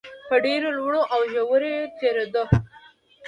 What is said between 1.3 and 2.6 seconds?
ژورو د تېرېدو